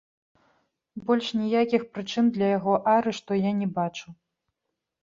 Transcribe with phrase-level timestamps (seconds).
[1.09, 4.07] Больш ніякіх прычын для яго арышту я не бачу.